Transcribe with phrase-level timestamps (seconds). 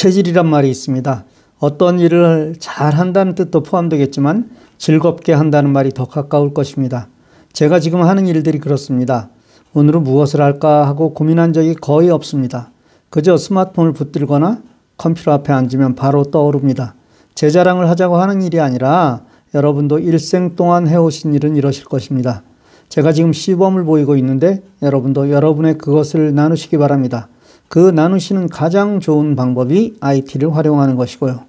[0.00, 1.26] 체질이란 말이 있습니다.
[1.58, 7.08] 어떤 일을 잘 한다는 뜻도 포함되겠지만 즐겁게 한다는 말이 더 가까울 것입니다.
[7.52, 9.28] 제가 지금 하는 일들이 그렇습니다.
[9.74, 12.70] 오늘은 무엇을 할까 하고 고민한 적이 거의 없습니다.
[13.10, 14.62] 그저 스마트폰을 붙들거나
[14.96, 16.94] 컴퓨터 앞에 앉으면 바로 떠오릅니다.
[17.34, 19.20] 제 자랑을 하자고 하는 일이 아니라
[19.52, 22.42] 여러분도 일생 동안 해오신 일은 이러실 것입니다.
[22.88, 27.28] 제가 지금 시범을 보이고 있는데 여러분도 여러분의 그것을 나누시기 바랍니다.
[27.70, 31.42] 그 나누시는 가장 좋은 방법이 IT를 활용하는 것이고요.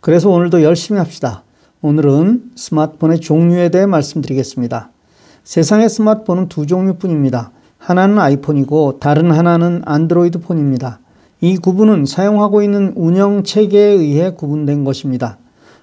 [0.00, 1.42] 그래서 오늘도 열심히 합시다.
[1.82, 4.88] 오늘은 스마트폰의 종류에 대해 말씀드리겠습니다.
[5.44, 7.50] 세상의 스마트폰은 두 종류뿐입니다.
[7.76, 11.00] 하나는 아이폰이고 다른 하나는 안드로이드 폰입니다.
[11.42, 15.36] 이 구분은 사용하고 있는 운영 체계에 의해 구분된 것입니다.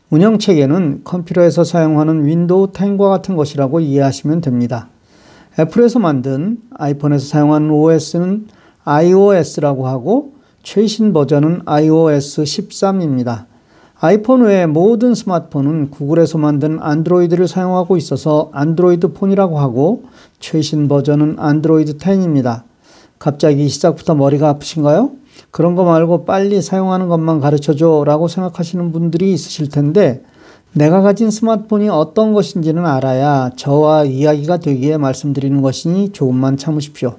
[0.10, 4.90] 운영 체계는 컴퓨터에서 사용하는 윈도우 10과 같은 것이라고 이해하시면 됩니다.
[5.60, 8.48] 애플에서 만든 아이폰에서 사용하는 OS는
[8.86, 13.46] iOS라고 하고 최신 버전은 iOS 13입니다.
[14.00, 20.04] 아이폰 외의 모든 스마트폰은 구글에서 만든 안드로이드를 사용하고 있어서 안드로이드 폰이라고 하고
[20.40, 22.64] 최신 버전은 안드로이드 10입니다.
[23.18, 25.12] 갑자기 시작부터 머리가 아프신가요?
[25.50, 30.24] 그런 거 말고 빨리 사용하는 것만 가르쳐줘 라고 생각하시는 분들이 있으실 텐데
[30.74, 37.16] 내가 가진 스마트폰이 어떤 것인지는 알아야 저와 이야기가 되기에 말씀드리는 것이니 조금만 참으십시오.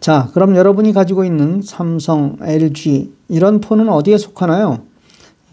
[0.00, 4.78] 자, 그럼 여러분이 가지고 있는 삼성, LG 이런 폰은 어디에 속하나요?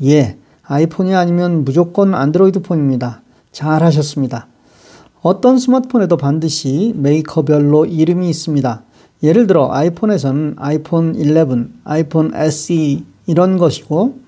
[0.03, 3.21] 예, 아이폰이 아니면 무조건 안드로이드 폰입니다.
[3.51, 4.47] 잘 하셨습니다.
[5.21, 8.83] 어떤 스마트폰에도 반드시 메이커별로 이름이 있습니다.
[9.23, 14.19] 예를 들어 아이폰에서는 아이폰 11, 아이폰 SE 이런 것이고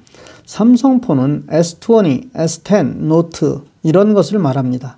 [0.45, 4.97] 삼성폰은 S20, S10, 노트 이런 것을 말합니다.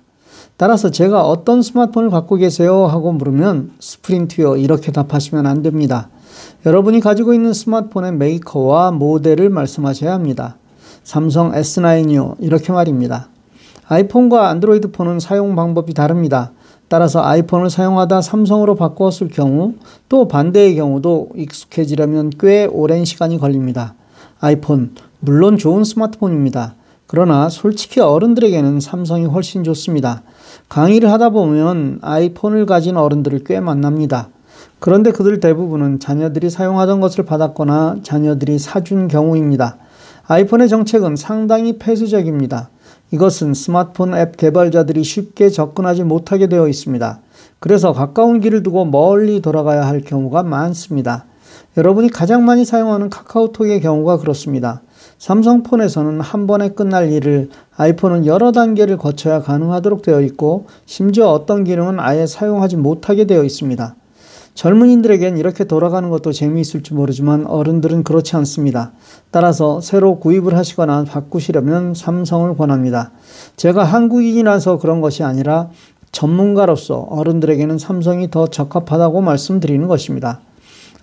[0.62, 6.08] 따라서 제가 어떤 스마트폰을 갖고 계세요 하고 물으면 스프린트요 이렇게 답하시면 안 됩니다.
[6.64, 10.58] 여러분이 가지고 있는 스마트폰의 메이커와 모델을 말씀하셔야 합니다.
[11.02, 13.26] 삼성 S9이요 이렇게 말입니다.
[13.88, 16.52] 아이폰과 안드로이드 폰은 사용 방법이 다릅니다.
[16.86, 19.74] 따라서 아이폰을 사용하다 삼성으로 바꾸었을 경우
[20.08, 23.94] 또 반대의 경우도 익숙해지려면 꽤 오랜 시간이 걸립니다.
[24.38, 26.76] 아이폰, 물론 좋은 스마트폰입니다.
[27.08, 30.22] 그러나 솔직히 어른들에게는 삼성이 훨씬 좋습니다.
[30.72, 34.30] 강의를 하다 보면 아이폰을 가진 어른들을 꽤 만납니다.
[34.78, 39.76] 그런데 그들 대부분은 자녀들이 사용하던 것을 받았거나 자녀들이 사준 경우입니다.
[40.28, 42.70] 아이폰의 정책은 상당히 폐쇄적입니다.
[43.10, 47.20] 이것은 스마트폰 앱 개발자들이 쉽게 접근하지 못하게 되어 있습니다.
[47.58, 51.26] 그래서 가까운 길을 두고 멀리 돌아가야 할 경우가 많습니다.
[51.76, 54.80] 여러분이 가장 많이 사용하는 카카오톡의 경우가 그렇습니다.
[55.22, 62.00] 삼성폰에서는 한 번에 끝날 일을 아이폰은 여러 단계를 거쳐야 가능하도록 되어 있고 심지어 어떤 기능은
[62.00, 63.94] 아예 사용하지 못하게 되어 있습니다.
[64.54, 68.90] 젊은이들에겐 이렇게 돌아가는 것도 재미있을지 모르지만 어른들은 그렇지 않습니다.
[69.30, 73.12] 따라서 새로 구입을 하시거나 바꾸시려면 삼성을 권합니다.
[73.54, 75.70] 제가 한국인이라서 그런 것이 아니라
[76.10, 80.40] 전문가로서 어른들에게는 삼성이 더 적합하다고 말씀드리는 것입니다.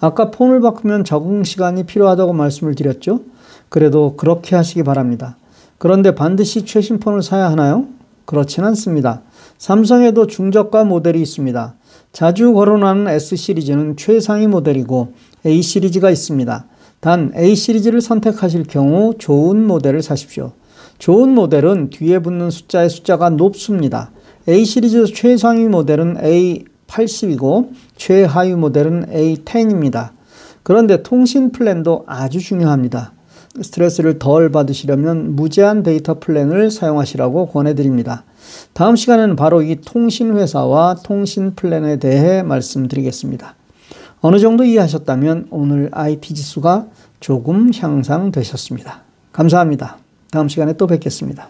[0.01, 3.21] 아까 폰을 바꾸면 적응 시간이 필요하다고 말씀을 드렸죠?
[3.69, 5.37] 그래도 그렇게 하시기 바랍니다.
[5.77, 7.85] 그런데 반드시 최신 폰을 사야 하나요?
[8.25, 9.21] 그렇진 않습니다.
[9.57, 11.75] 삼성에도 중저가 모델이 있습니다.
[12.11, 15.13] 자주 거론하는 S 시리즈는 최상위 모델이고
[15.45, 16.65] A 시리즈가 있습니다.
[16.99, 20.51] 단 A 시리즈를 선택하실 경우 좋은 모델을 사십시오.
[20.97, 24.11] 좋은 모델은 뒤에 붙는 숫자의 숫자가 높습니다.
[24.47, 30.09] A 시리즈 최상위 모델은 A80이고 최하위 모델은 A10입니다.
[30.63, 33.13] 그런데 통신 플랜도 아주 중요합니다.
[33.63, 38.23] 스트레스를 덜 받으시려면 무제한 데이터 플랜을 사용하시라고 권해드립니다.
[38.73, 43.55] 다음 시간에는 바로 이 통신회사와 통신 플랜에 대해 말씀드리겠습니다.
[44.21, 46.87] 어느 정도 이해하셨다면 오늘 IT 지수가
[47.19, 49.01] 조금 향상되셨습니다.
[49.31, 49.97] 감사합니다.
[50.31, 51.47] 다음 시간에 또 뵙겠습니다.